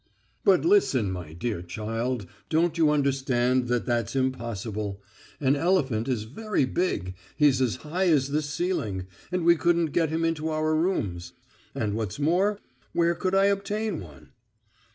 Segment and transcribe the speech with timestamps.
[0.43, 2.25] "But listen, my dear child.
[2.49, 4.99] Don't you understand that that's impossible.
[5.39, 10.09] An elephant is very big; he's as high as the ceiling, and we couldn't get
[10.09, 11.33] him into our rooms.
[11.75, 12.57] And what's more,
[12.93, 14.31] where could I obtain one?"